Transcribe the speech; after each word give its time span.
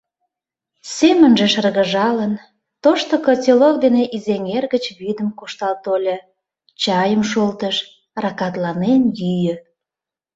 Семынже 0.97 1.45
шыргыжалын, 1.53 2.33
тошто 2.83 3.13
котелок 3.25 3.75
дене 3.83 4.03
Изеҥер 4.15 4.63
гыч 4.73 4.85
вӱдым 4.99 5.29
коштал 5.39 5.73
тольо, 5.83 6.17
чайым 6.81 7.21
шолтыш, 7.31 7.77
ракатланен 8.23 9.01
йӱӧ. 9.19 9.55